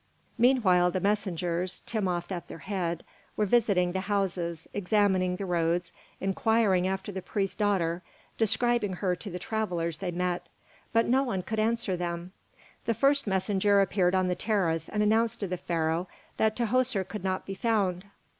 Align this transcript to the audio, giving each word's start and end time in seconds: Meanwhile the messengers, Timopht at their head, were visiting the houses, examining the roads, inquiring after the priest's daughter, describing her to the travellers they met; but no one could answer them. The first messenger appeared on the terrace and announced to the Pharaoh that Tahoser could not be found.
Meanwhile 0.39 0.89
the 0.89 0.99
messengers, 0.99 1.83
Timopht 1.85 2.31
at 2.31 2.47
their 2.47 2.57
head, 2.65 3.03
were 3.37 3.45
visiting 3.45 3.91
the 3.91 3.99
houses, 3.99 4.67
examining 4.73 5.35
the 5.35 5.45
roads, 5.45 5.91
inquiring 6.19 6.87
after 6.87 7.11
the 7.11 7.21
priest's 7.21 7.55
daughter, 7.55 8.01
describing 8.35 8.93
her 8.93 9.15
to 9.15 9.29
the 9.29 9.37
travellers 9.37 9.99
they 9.99 10.09
met; 10.09 10.47
but 10.91 11.05
no 11.05 11.21
one 11.21 11.43
could 11.43 11.59
answer 11.59 11.95
them. 11.95 12.31
The 12.87 12.95
first 12.95 13.27
messenger 13.27 13.79
appeared 13.79 14.15
on 14.15 14.27
the 14.27 14.33
terrace 14.33 14.89
and 14.89 15.03
announced 15.03 15.39
to 15.41 15.47
the 15.47 15.55
Pharaoh 15.55 16.07
that 16.37 16.55
Tahoser 16.55 17.07
could 17.07 17.23
not 17.23 17.45
be 17.45 17.53
found. 17.53 18.05